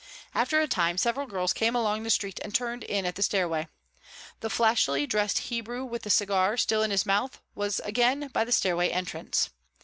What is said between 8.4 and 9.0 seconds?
the stairway